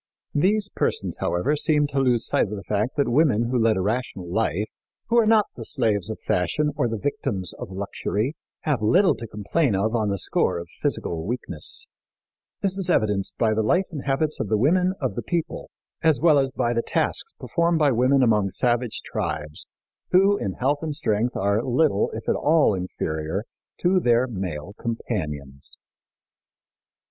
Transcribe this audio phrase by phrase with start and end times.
[0.33, 3.81] These persons, however, seemed to lose sight of the fact that women who lead a
[3.81, 4.67] rational life
[5.09, 9.27] who are not the slaves of fashion or the victims of luxury have little to
[9.27, 11.85] complain of on the score of physical weakness.
[12.61, 15.69] This is evidenced by the life and habits of the women of the people,
[16.01, 19.67] as well as by the tasks performed by women among savage tribes,
[20.09, 23.43] who in health and strength are little, if at all, inferior
[23.77, 25.77] to their male companions.